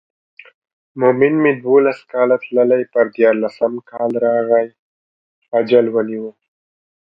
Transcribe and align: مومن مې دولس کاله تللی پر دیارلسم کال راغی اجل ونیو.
مومن 0.99 1.33
مې 1.43 1.51
دولس 1.67 1.99
کاله 2.11 2.35
تللی 2.43 2.83
پر 2.93 3.05
دیارلسم 3.15 3.73
کال 3.89 4.11
راغی 4.25 4.67
اجل 5.57 5.85
ونیو. 5.93 6.25